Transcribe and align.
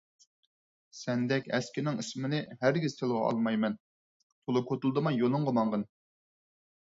سەندەك 0.99 1.49
ئەسكىنىڭ 1.57 1.99
ئىسمىنى 2.03 2.39
ھەرگىز 2.63 2.95
تىلغا 3.01 3.21
ئالمايمەن، 3.27 3.77
تولا 3.81 4.63
كوتۇلدىماي 4.71 5.19
يولۇڭغا 5.25 5.53
ماڭغىن! 5.59 5.85